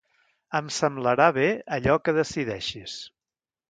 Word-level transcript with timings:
Em 0.59 0.71
semblarà 0.77 1.29
bé 1.37 1.47
allò 1.79 2.01
que 2.05 2.19
decideixis. 2.23 3.01